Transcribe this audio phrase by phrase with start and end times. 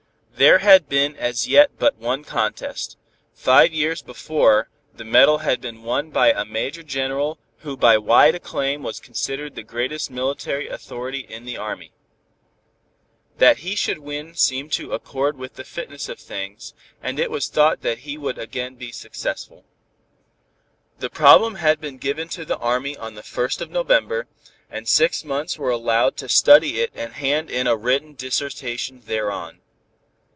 [0.33, 2.97] There had been as yet but one contest;
[3.31, 8.33] five years before the medal had been won by a Major General who by wide
[8.33, 11.91] acclaim was considered the greatest military authority in the Army.
[13.37, 16.73] That he should win seemed to accord with the fitness of things,
[17.03, 19.63] and it was thought that he would again be successful.
[20.97, 24.25] The problem had been given to the Army on the first of November,
[24.71, 29.59] and six months were allowed to study it and hand in a written dissertation thereon.